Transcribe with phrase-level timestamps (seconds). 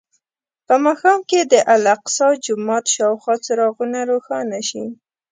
[0.67, 4.83] په ماښام کې د الاقصی جومات شاوخوا څراغونه روښانه شي.